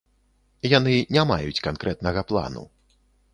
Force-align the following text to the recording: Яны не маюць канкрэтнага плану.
Яны 0.77 0.95
не 1.17 1.23
маюць 1.33 1.63
канкрэтнага 1.67 2.25
плану. 2.33 2.65